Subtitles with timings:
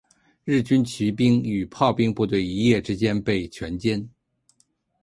[0.45, 4.03] 日军骑兵与炮兵部队一夜之间被全歼。